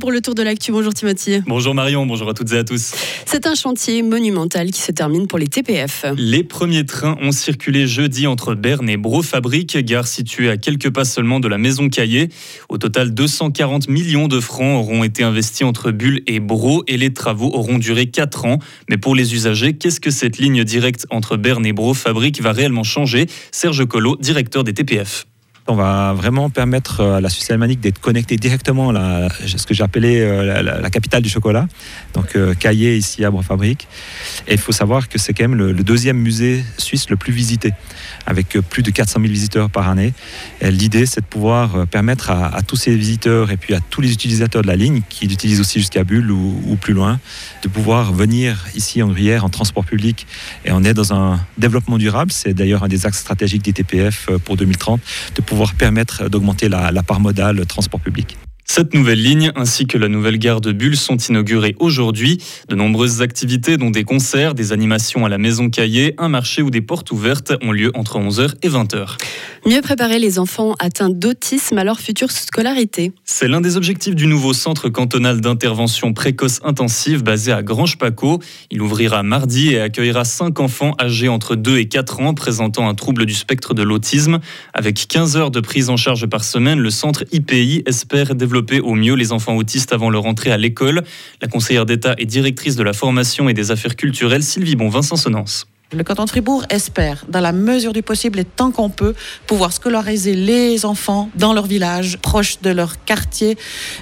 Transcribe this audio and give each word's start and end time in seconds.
Pour 0.00 0.12
le 0.12 0.20
tour 0.20 0.36
de 0.36 0.42
l'actu. 0.42 0.70
Bonjour 0.70 0.94
Timothy. 0.94 1.40
Bonjour 1.44 1.74
Marion, 1.74 2.06
bonjour 2.06 2.28
à 2.28 2.34
toutes 2.34 2.52
et 2.52 2.58
à 2.58 2.62
tous. 2.62 2.92
C'est 3.26 3.48
un 3.48 3.56
chantier 3.56 4.00
monumental 4.02 4.70
qui 4.70 4.80
se 4.80 4.92
termine 4.92 5.26
pour 5.26 5.40
les 5.40 5.48
TPF. 5.48 6.04
Les 6.16 6.44
premiers 6.44 6.86
trains 6.86 7.18
ont 7.20 7.32
circulé 7.32 7.88
jeudi 7.88 8.28
entre 8.28 8.54
Berne 8.54 8.88
et 8.88 8.96
Bro-Fabrique, 8.96 9.76
gare 9.78 10.06
située 10.06 10.50
à 10.50 10.56
quelques 10.56 10.90
pas 10.90 11.04
seulement 11.04 11.40
de 11.40 11.48
la 11.48 11.58
maison 11.58 11.88
Caillé. 11.88 12.28
Au 12.68 12.78
total, 12.78 13.12
240 13.12 13.88
millions 13.88 14.28
de 14.28 14.38
francs 14.38 14.84
auront 14.84 15.02
été 15.02 15.24
investis 15.24 15.66
entre 15.66 15.90
Bulle 15.90 16.22
et 16.28 16.38
Bro 16.38 16.84
et 16.86 16.96
les 16.96 17.12
travaux 17.12 17.50
auront 17.52 17.78
duré 17.78 18.06
4 18.06 18.44
ans. 18.44 18.60
Mais 18.88 18.98
pour 18.98 19.16
les 19.16 19.34
usagers, 19.34 19.72
qu'est-ce 19.72 19.98
que 19.98 20.12
cette 20.12 20.38
ligne 20.38 20.62
directe 20.62 21.08
entre 21.10 21.36
Berne 21.36 21.66
et 21.66 21.72
Bro-Fabrique 21.72 22.40
va 22.40 22.52
réellement 22.52 22.84
changer? 22.84 23.26
Serge 23.50 23.84
Collot, 23.84 24.16
directeur 24.20 24.62
des 24.62 24.74
TPF. 24.74 25.26
On 25.70 25.76
va 25.76 26.14
vraiment 26.14 26.50
permettre 26.50 27.00
à 27.00 27.20
la 27.20 27.28
Suisse 27.28 27.48
alémanique 27.48 27.78
d'être 27.78 28.00
connectée 28.00 28.36
directement 28.36 28.90
à 28.90 29.28
ce 29.46 29.64
que 29.64 29.72
j'ai 29.72 29.84
appelé 29.84 30.20
euh, 30.20 30.62
la, 30.62 30.90
capitale 30.90 31.22
du 31.22 31.28
chocolat, 31.28 31.68
donc 32.12 32.34
euh, 32.34 32.54
Caillé 32.54 32.96
ici 32.96 33.24
à 33.24 33.30
Bois-Fabrique. 33.30 33.86
Et 34.48 34.54
il 34.54 34.58
faut 34.58 34.72
savoir 34.72 35.08
que 35.08 35.16
c'est 35.16 35.32
quand 35.32 35.44
même 35.44 35.54
le, 35.54 35.72
deuxième 35.84 36.16
musée 36.16 36.64
suisse 36.76 37.08
le 37.08 37.14
plus 37.14 37.32
visité, 37.32 37.72
avec 38.26 38.56
euh, 38.56 38.62
plus 38.62 38.82
de 38.82 38.90
400 38.90 39.20
000 39.20 39.32
visiteurs 39.32 39.70
par 39.70 39.88
année. 39.88 40.12
L'idée, 40.60 41.06
c'est 41.06 41.20
de 41.20 41.26
pouvoir 41.26 41.86
permettre 41.86 42.30
à, 42.30 42.62
tous 42.66 42.74
ces 42.74 42.96
visiteurs 42.96 43.52
et 43.52 43.56
puis 43.56 43.72
à 43.72 43.78
tous 43.78 44.00
les 44.00 44.12
utilisateurs 44.12 44.62
de 44.62 44.66
la 44.66 44.76
ligne, 44.76 45.02
qui 45.08 45.28
l'utilisent 45.28 45.60
aussi 45.60 45.78
jusqu'à 45.78 46.02
Bulle 46.02 46.32
ou, 46.32 46.76
plus 46.80 46.94
loin, 46.94 47.20
de 47.62 47.68
pouvoir 47.68 48.12
venir 48.12 48.66
ici 48.74 49.02
en 49.02 49.08
Gruyère 49.08 49.44
en 49.44 49.50
transport 49.50 49.84
public. 49.84 50.26
Et 50.64 50.72
on 50.72 50.82
est 50.82 50.94
dans 50.94 51.14
un 51.14 51.38
développement 51.58 51.96
durable, 51.96 52.32
c'est 52.32 52.54
d'ailleurs 52.54 52.82
un 52.82 52.88
des 52.88 53.06
axes 53.06 53.20
stratégiques 53.20 53.62
des 53.62 53.72
TPF 53.72 54.30
pour 54.44 54.56
2030, 54.56 55.00
de 55.36 55.42
pouvoir 55.42 55.59
permettre 55.68 56.28
d'augmenter 56.28 56.68
la, 56.68 56.90
la 56.90 57.02
part 57.02 57.20
modale 57.20 57.66
transport 57.66 58.00
public. 58.00 58.38
Cette 58.72 58.94
nouvelle 58.94 59.20
ligne 59.20 59.50
ainsi 59.56 59.88
que 59.88 59.98
la 59.98 60.06
nouvelle 60.06 60.38
gare 60.38 60.60
de 60.60 60.70
Bulle 60.70 60.96
sont 60.96 61.16
inaugurées 61.16 61.74
aujourd'hui. 61.80 62.38
De 62.68 62.76
nombreuses 62.76 63.20
activités 63.20 63.76
dont 63.76 63.90
des 63.90 64.04
concerts, 64.04 64.54
des 64.54 64.70
animations 64.70 65.26
à 65.26 65.28
la 65.28 65.38
Maison 65.38 65.70
Caillé, 65.70 66.14
un 66.18 66.28
marché 66.28 66.62
ou 66.62 66.70
des 66.70 66.80
portes 66.80 67.10
ouvertes 67.10 67.52
ont 67.62 67.72
lieu 67.72 67.90
entre 67.94 68.20
11h 68.20 68.54
et 68.62 68.68
20h. 68.68 69.16
Mieux 69.66 69.82
préparer 69.82 70.20
les 70.20 70.38
enfants 70.38 70.76
atteints 70.78 71.10
d'autisme 71.10 71.78
à 71.78 71.84
leur 71.84 71.98
future 71.98 72.30
scolarité. 72.30 73.12
C'est 73.24 73.48
l'un 73.48 73.60
des 73.60 73.76
objectifs 73.76 74.14
du 74.14 74.28
nouveau 74.28 74.52
centre 74.52 74.88
cantonal 74.88 75.40
d'intervention 75.40 76.12
précoce 76.12 76.60
intensive 76.62 77.24
basé 77.24 77.50
à 77.50 77.64
Grange-Paco. 77.64 78.38
Il 78.70 78.82
ouvrira 78.82 79.24
mardi 79.24 79.70
et 79.70 79.80
accueillera 79.80 80.24
5 80.24 80.60
enfants 80.60 80.94
âgés 81.00 81.28
entre 81.28 81.56
2 81.56 81.78
et 81.78 81.88
4 81.88 82.20
ans 82.20 82.34
présentant 82.34 82.88
un 82.88 82.94
trouble 82.94 83.26
du 83.26 83.34
spectre 83.34 83.74
de 83.74 83.82
l'autisme. 83.82 84.38
Avec 84.74 85.08
15 85.08 85.36
heures 85.36 85.50
de 85.50 85.58
prise 85.58 85.90
en 85.90 85.96
charge 85.96 86.26
par 86.26 86.44
semaine, 86.44 86.78
le 86.78 86.90
centre 86.90 87.24
IPI 87.32 87.82
espère 87.84 88.36
développer 88.36 88.59
au 88.82 88.94
mieux 88.94 89.14
les 89.14 89.32
enfants 89.32 89.56
autistes 89.56 89.92
avant 89.92 90.10
leur 90.10 90.26
entrée 90.26 90.50
à 90.50 90.56
l'école. 90.56 91.02
La 91.40 91.48
conseillère 91.48 91.86
d'État 91.86 92.14
et 92.18 92.26
directrice 92.26 92.76
de 92.76 92.82
la 92.82 92.92
formation 92.92 93.48
et 93.48 93.54
des 93.54 93.70
affaires 93.70 93.96
culturelles, 93.96 94.42
Sylvie 94.42 94.76
Bon-Vincent 94.76 95.16
Sonnance. 95.16 95.69
Le 95.92 96.04
canton 96.04 96.24
de 96.24 96.30
Fribourg 96.30 96.64
espère, 96.70 97.24
dans 97.28 97.40
la 97.40 97.50
mesure 97.50 97.92
du 97.92 98.02
possible 98.02 98.38
et 98.38 98.44
tant 98.44 98.70
qu'on 98.70 98.90
peut, 98.90 99.12
pouvoir 99.48 99.72
scolariser 99.72 100.34
les 100.34 100.84
enfants 100.84 101.28
dans 101.34 101.52
leur 101.52 101.66
village, 101.66 102.16
proche 102.18 102.60
de 102.60 102.70
leur 102.70 103.04
quartier. 103.04 103.58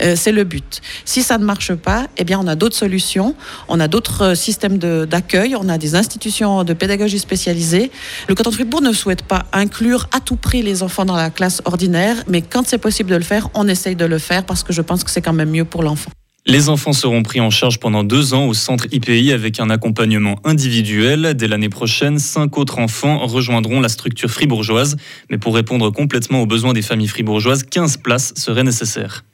Euh, 0.00 0.14
c'est 0.16 0.30
le 0.30 0.44
but. 0.44 0.80
Si 1.04 1.24
ça 1.24 1.38
ne 1.38 1.44
marche 1.44 1.74
pas, 1.74 2.06
eh 2.18 2.24
bien, 2.24 2.38
on 2.38 2.46
a 2.46 2.54
d'autres 2.54 2.76
solutions. 2.76 3.34
On 3.66 3.80
a 3.80 3.88
d'autres 3.88 4.22
euh, 4.22 4.34
systèmes 4.36 4.78
d'accueil. 4.78 5.56
On 5.56 5.68
a 5.68 5.76
des 5.76 5.96
institutions 5.96 6.62
de 6.62 6.72
pédagogie 6.72 7.18
spécialisées. 7.18 7.90
Le 8.28 8.36
canton 8.36 8.50
de 8.50 8.54
Fribourg 8.54 8.80
ne 8.80 8.92
souhaite 8.92 9.22
pas 9.22 9.46
inclure 9.52 10.08
à 10.12 10.20
tout 10.20 10.36
prix 10.36 10.62
les 10.62 10.84
enfants 10.84 11.04
dans 11.04 11.16
la 11.16 11.30
classe 11.30 11.62
ordinaire, 11.64 12.14
mais 12.28 12.42
quand 12.42 12.64
c'est 12.64 12.78
possible 12.78 13.10
de 13.10 13.16
le 13.16 13.24
faire, 13.24 13.48
on 13.54 13.66
essaye 13.66 13.96
de 13.96 14.04
le 14.04 14.18
faire 14.18 14.44
parce 14.44 14.62
que 14.62 14.72
je 14.72 14.82
pense 14.82 15.02
que 15.02 15.10
c'est 15.10 15.22
quand 15.22 15.32
même 15.32 15.50
mieux 15.50 15.64
pour 15.64 15.82
l'enfant. 15.82 16.12
Les 16.44 16.68
enfants 16.68 16.92
seront 16.92 17.22
pris 17.22 17.40
en 17.40 17.50
charge 17.50 17.78
pendant 17.78 18.02
deux 18.02 18.34
ans 18.34 18.46
au 18.46 18.54
centre 18.54 18.86
IPI 18.90 19.30
avec 19.30 19.60
un 19.60 19.70
accompagnement 19.70 20.40
individuel. 20.42 21.34
Dès 21.34 21.46
l'année 21.46 21.68
prochaine, 21.68 22.18
cinq 22.18 22.58
autres 22.58 22.78
enfants 22.78 23.24
rejoindront 23.26 23.80
la 23.80 23.88
structure 23.88 24.28
fribourgeoise. 24.28 24.96
Mais 25.30 25.38
pour 25.38 25.54
répondre 25.54 25.90
complètement 25.90 26.42
aux 26.42 26.46
besoins 26.46 26.72
des 26.72 26.82
familles 26.82 27.06
fribourgeoises, 27.06 27.62
15 27.62 27.98
places 27.98 28.32
seraient 28.34 28.64
nécessaires. 28.64 29.24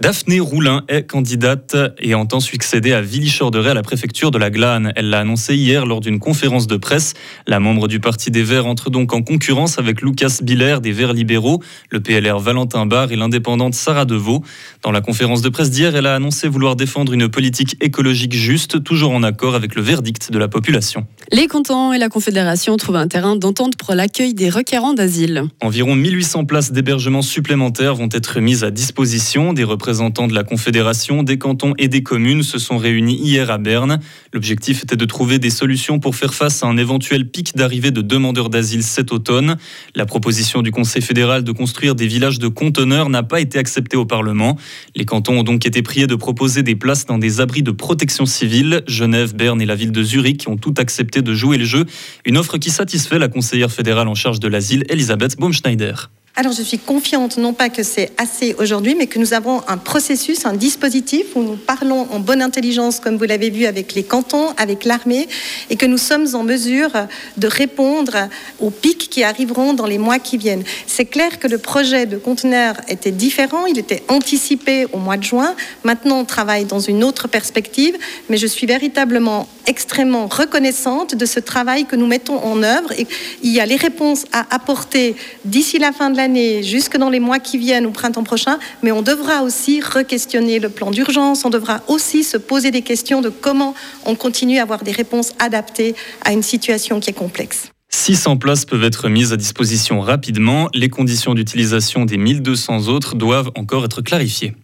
Daphné 0.00 0.38
Roulin 0.38 0.84
est 0.86 1.02
candidate 1.02 1.76
et 1.98 2.14
entend 2.14 2.38
succéder 2.38 2.92
à 2.92 3.00
Willy 3.00 3.32
Chorderet 3.36 3.70
à 3.70 3.74
la 3.74 3.82
préfecture 3.82 4.30
de 4.30 4.38
la 4.38 4.48
Glane. 4.48 4.92
Elle 4.94 5.10
l'a 5.10 5.18
annoncé 5.18 5.56
hier 5.56 5.86
lors 5.86 6.00
d'une 6.00 6.20
conférence 6.20 6.68
de 6.68 6.76
presse. 6.76 7.14
La 7.48 7.58
membre 7.58 7.88
du 7.88 7.98
Parti 7.98 8.30
des 8.30 8.44
Verts 8.44 8.66
entre 8.66 8.90
donc 8.90 9.12
en 9.12 9.22
concurrence 9.22 9.76
avec 9.80 10.00
Lucas 10.00 10.38
Biller 10.40 10.76
des 10.80 10.92
Verts 10.92 11.14
libéraux, 11.14 11.60
le 11.90 11.98
PLR 11.98 12.38
Valentin 12.38 12.86
Barre 12.86 13.10
et 13.10 13.16
l'indépendante 13.16 13.74
Sarah 13.74 14.04
Deveau. 14.04 14.44
Dans 14.84 14.92
la 14.92 15.00
conférence 15.00 15.42
de 15.42 15.48
presse 15.48 15.72
d'hier, 15.72 15.96
elle 15.96 16.06
a 16.06 16.14
annoncé 16.14 16.46
vouloir 16.46 16.76
défendre 16.76 17.12
une 17.12 17.28
politique 17.28 17.76
écologique 17.80 18.34
juste, 18.34 18.84
toujours 18.84 19.10
en 19.10 19.24
accord 19.24 19.56
avec 19.56 19.74
le 19.74 19.82
verdict 19.82 20.30
de 20.30 20.38
la 20.38 20.46
population. 20.46 21.08
Les 21.32 21.48
cantons 21.48 21.92
et 21.92 21.98
la 21.98 22.08
Confédération 22.08 22.76
trouvent 22.76 22.94
un 22.94 23.08
terrain 23.08 23.34
d'entente 23.34 23.76
pour 23.76 23.96
l'accueil 23.96 24.32
des 24.32 24.48
requérants 24.48 24.94
d'asile. 24.94 25.42
Environ 25.60 25.96
1800 25.96 26.44
places 26.44 26.70
d'hébergement 26.70 27.22
supplémentaires 27.22 27.96
vont 27.96 28.08
être 28.12 28.38
mises 28.38 28.62
à 28.62 28.70
disposition 28.70 29.52
des 29.52 29.64
représentants 29.64 29.87
représentants 29.88 30.28
de 30.28 30.34
la 30.34 30.44
Confédération, 30.44 31.22
des 31.22 31.38
cantons 31.38 31.72
et 31.78 31.88
des 31.88 32.02
communes 32.02 32.42
se 32.42 32.58
sont 32.58 32.76
réunis 32.76 33.18
hier 33.22 33.50
à 33.50 33.56
Berne. 33.56 34.00
L'objectif 34.34 34.82
était 34.82 34.96
de 34.96 35.04
trouver 35.06 35.38
des 35.38 35.48
solutions 35.48 35.98
pour 35.98 36.14
faire 36.14 36.34
face 36.34 36.62
à 36.62 36.66
un 36.66 36.76
éventuel 36.76 37.26
pic 37.30 37.56
d'arrivée 37.56 37.90
de 37.90 38.02
demandeurs 38.02 38.50
d'asile 38.50 38.82
cet 38.82 39.12
automne. 39.12 39.56
La 39.94 40.04
proposition 40.04 40.60
du 40.60 40.72
Conseil 40.72 41.00
fédéral 41.00 41.42
de 41.42 41.52
construire 41.52 41.94
des 41.94 42.06
villages 42.06 42.38
de 42.38 42.48
conteneurs 42.48 43.08
n'a 43.08 43.22
pas 43.22 43.40
été 43.40 43.58
acceptée 43.58 43.96
au 43.96 44.04
Parlement. 44.04 44.58
Les 44.94 45.06
cantons 45.06 45.38
ont 45.38 45.42
donc 45.42 45.64
été 45.64 45.80
priés 45.80 46.06
de 46.06 46.16
proposer 46.16 46.62
des 46.62 46.76
places 46.76 47.06
dans 47.06 47.16
des 47.16 47.40
abris 47.40 47.62
de 47.62 47.70
protection 47.70 48.26
civile. 48.26 48.82
Genève, 48.86 49.34
Berne 49.34 49.62
et 49.62 49.66
la 49.66 49.74
ville 49.74 49.92
de 49.92 50.02
Zurich 50.02 50.44
ont 50.48 50.58
tout 50.58 50.74
accepté 50.76 51.22
de 51.22 51.32
jouer 51.32 51.56
le 51.56 51.64
jeu. 51.64 51.86
Une 52.26 52.36
offre 52.36 52.58
qui 52.58 52.68
satisfait 52.68 53.18
la 53.18 53.28
conseillère 53.28 53.72
fédérale 53.72 54.08
en 54.08 54.14
charge 54.14 54.38
de 54.38 54.48
l'asile, 54.48 54.84
Elisabeth 54.90 55.38
Baumschneider. 55.38 55.94
Alors 56.40 56.52
je 56.52 56.62
suis 56.62 56.78
confiante, 56.78 57.36
non 57.36 57.52
pas 57.52 57.68
que 57.68 57.82
c'est 57.82 58.12
assez 58.16 58.54
aujourd'hui, 58.60 58.94
mais 58.94 59.08
que 59.08 59.18
nous 59.18 59.34
avons 59.34 59.60
un 59.66 59.76
processus, 59.76 60.46
un 60.46 60.52
dispositif 60.52 61.34
où 61.34 61.42
nous 61.42 61.56
parlons 61.56 62.06
en 62.12 62.20
bonne 62.20 62.42
intelligence, 62.42 63.00
comme 63.00 63.16
vous 63.16 63.24
l'avez 63.24 63.50
vu, 63.50 63.66
avec 63.66 63.92
les 63.96 64.04
cantons, 64.04 64.50
avec 64.56 64.84
l'armée, 64.84 65.26
et 65.68 65.74
que 65.74 65.84
nous 65.84 65.98
sommes 65.98 66.28
en 66.36 66.44
mesure 66.44 66.92
de 67.38 67.48
répondre 67.48 68.28
aux 68.60 68.70
pics 68.70 69.08
qui 69.10 69.24
arriveront 69.24 69.74
dans 69.74 69.86
les 69.86 69.98
mois 69.98 70.20
qui 70.20 70.36
viennent. 70.36 70.62
C'est 70.86 71.06
clair 71.06 71.40
que 71.40 71.48
le 71.48 71.58
projet 71.58 72.06
de 72.06 72.18
conteneur 72.18 72.76
était 72.86 73.10
différent, 73.10 73.66
il 73.66 73.76
était 73.76 74.04
anticipé 74.06 74.86
au 74.92 74.98
mois 74.98 75.16
de 75.16 75.24
juin. 75.24 75.56
Maintenant, 75.82 76.20
on 76.20 76.24
travaille 76.24 76.66
dans 76.66 76.78
une 76.78 77.02
autre 77.02 77.26
perspective, 77.26 77.96
mais 78.28 78.36
je 78.36 78.46
suis 78.46 78.68
véritablement 78.68 79.48
extrêmement 79.66 80.28
reconnaissante 80.28 81.16
de 81.16 81.26
ce 81.26 81.40
travail 81.40 81.84
que 81.84 81.96
nous 81.96 82.06
mettons 82.06 82.38
en 82.38 82.62
œuvre. 82.62 82.92
Et 82.92 83.08
il 83.42 83.52
y 83.52 83.58
a 83.58 83.66
les 83.66 83.74
réponses 83.74 84.24
à 84.30 84.46
apporter 84.54 85.16
d'ici 85.44 85.80
la 85.80 85.90
fin 85.90 86.10
de 86.10 86.16
l'année 86.16 86.27
jusque 86.62 86.96
dans 86.96 87.10
les 87.10 87.20
mois 87.20 87.38
qui 87.38 87.58
viennent 87.58 87.86
ou 87.86 87.90
printemps 87.90 88.24
prochain, 88.24 88.58
mais 88.82 88.92
on 88.92 89.02
devra 89.02 89.42
aussi 89.42 89.80
re-questionner 89.80 90.58
le 90.58 90.68
plan 90.68 90.90
d'urgence, 90.90 91.44
on 91.44 91.50
devra 91.50 91.80
aussi 91.88 92.24
se 92.24 92.36
poser 92.36 92.70
des 92.70 92.82
questions 92.82 93.20
de 93.20 93.28
comment 93.28 93.74
on 94.04 94.14
continue 94.14 94.58
à 94.58 94.62
avoir 94.62 94.82
des 94.82 94.92
réponses 94.92 95.32
adaptées 95.38 95.94
à 96.24 96.32
une 96.32 96.42
situation 96.42 97.00
qui 97.00 97.10
est 97.10 97.14
complexe. 97.14 97.68
600 97.90 98.36
places 98.36 98.64
peuvent 98.64 98.84
être 98.84 99.08
mises 99.08 99.32
à 99.32 99.36
disposition 99.36 100.00
rapidement. 100.00 100.68
Les 100.74 100.88
conditions 100.88 101.34
d'utilisation 101.34 102.04
des 102.04 102.18
1200 102.18 102.88
autres 102.88 103.14
doivent 103.14 103.50
encore 103.56 103.84
être 103.84 104.02
clarifiées. 104.02 104.54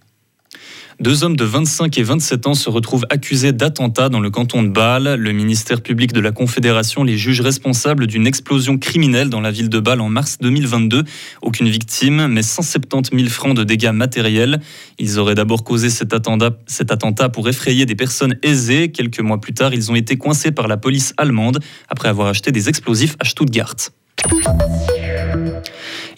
Deux 1.00 1.24
hommes 1.24 1.36
de 1.36 1.44
25 1.44 1.98
et 1.98 2.02
27 2.02 2.46
ans 2.46 2.54
se 2.54 2.70
retrouvent 2.70 3.06
accusés 3.10 3.52
d'attentat 3.52 4.08
dans 4.08 4.20
le 4.20 4.30
canton 4.30 4.62
de 4.62 4.68
Bâle. 4.68 5.14
Le 5.14 5.32
ministère 5.32 5.80
public 5.80 6.12
de 6.12 6.20
la 6.20 6.30
Confédération 6.30 7.02
les 7.02 7.18
juge 7.18 7.40
responsables 7.40 8.06
d'une 8.06 8.26
explosion 8.26 8.78
criminelle 8.78 9.28
dans 9.28 9.40
la 9.40 9.50
ville 9.50 9.68
de 9.68 9.80
Bâle 9.80 10.00
en 10.00 10.08
mars 10.08 10.38
2022. 10.40 11.02
Aucune 11.42 11.68
victime, 11.68 12.28
mais 12.28 12.42
170 12.42 13.16
000 13.16 13.28
francs 13.28 13.56
de 13.56 13.64
dégâts 13.64 13.92
matériels. 13.92 14.60
Ils 14.98 15.18
auraient 15.18 15.34
d'abord 15.34 15.64
causé 15.64 15.90
cet 15.90 16.14
attentat, 16.14 16.50
cet 16.66 16.92
attentat 16.92 17.28
pour 17.28 17.48
effrayer 17.48 17.86
des 17.86 17.96
personnes 17.96 18.36
aisées. 18.42 18.92
Quelques 18.92 19.20
mois 19.20 19.40
plus 19.40 19.52
tard, 19.52 19.74
ils 19.74 19.90
ont 19.90 19.96
été 19.96 20.16
coincés 20.16 20.52
par 20.52 20.68
la 20.68 20.76
police 20.76 21.12
allemande 21.16 21.58
après 21.88 22.08
avoir 22.08 22.28
acheté 22.28 22.52
des 22.52 22.68
explosifs 22.68 23.16
à 23.18 23.24
Stuttgart. 23.24 23.74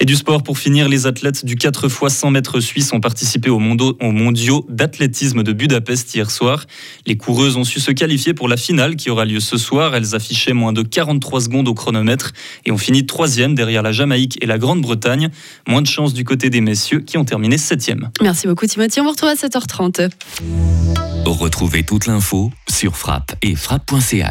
Et 0.00 0.04
du 0.04 0.14
sport 0.14 0.42
pour 0.42 0.58
finir, 0.58 0.88
les 0.88 1.06
athlètes 1.06 1.44
du 1.44 1.56
4 1.56 1.86
x 1.86 2.14
100 2.14 2.30
mètres 2.30 2.60
suisse 2.60 2.92
ont 2.92 3.00
participé 3.00 3.50
aux, 3.50 3.58
mondiaux 3.58 4.66
d'athlétisme 4.68 5.42
de 5.42 5.52
Budapest 5.52 6.14
hier 6.14 6.30
soir. 6.30 6.66
Les 7.06 7.16
coureuses 7.16 7.56
ont 7.56 7.64
su 7.64 7.80
se 7.80 7.90
qualifier 7.90 8.34
pour 8.34 8.48
la 8.48 8.56
finale 8.56 8.96
qui 8.96 9.10
aura 9.10 9.24
lieu 9.24 9.40
ce 9.40 9.56
soir. 9.56 9.94
Elles 9.94 10.14
affichaient 10.14 10.52
moins 10.52 10.72
de 10.72 10.82
43 10.82 11.42
secondes 11.42 11.68
au 11.68 11.74
chronomètre 11.74 12.32
et 12.64 12.72
ont 12.72 12.78
fini 12.78 13.06
troisième 13.06 13.54
derrière 13.54 13.82
la 13.82 13.92
Jamaïque 13.92 14.38
et 14.42 14.46
la 14.46 14.58
Grande-Bretagne. 14.58 15.30
Moins 15.66 15.82
de 15.82 15.86
chance 15.86 16.14
du 16.14 16.24
côté 16.24 16.50
des 16.50 16.60
messieurs 16.60 17.00
qui 17.00 17.18
ont 17.18 17.24
terminé 17.24 17.58
septième. 17.58 18.10
Merci 18.20 18.46
beaucoup 18.46 18.66
Timothy, 18.66 19.00
on 19.00 19.04
vous 19.04 19.10
retrouve 19.10 19.30
à 19.30 19.34
7h30. 19.34 20.10
Retrouvez 21.24 21.82
toute 21.82 22.06
l'info 22.06 22.50
sur 22.68 22.96
frappe 22.96 23.34
et 23.42 23.56
frappe.ch. 23.56 24.24